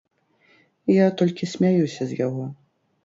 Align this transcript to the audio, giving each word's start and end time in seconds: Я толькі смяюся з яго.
Я 0.93 1.09
толькі 1.19 1.51
смяюся 1.53 2.01
з 2.11 2.21
яго. 2.25 2.51